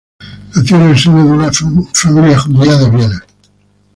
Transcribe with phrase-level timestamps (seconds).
[0.55, 1.51] Nació en el seno de una
[1.93, 3.23] familia judía en Viena.